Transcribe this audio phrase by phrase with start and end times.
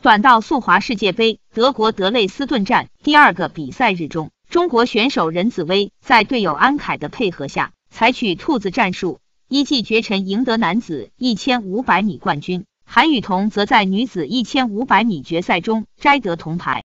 [0.00, 12.64] 短道速滑世界杯德国德累斯顿站第二个比赛日中中国选手任子威在队友安凯的配合下采取兔子战术一骑绝尘赢得男子一千五百米冠军。
[12.84, 16.84] 韩雨桐则在女子一千五百米决赛中摘得铜牌。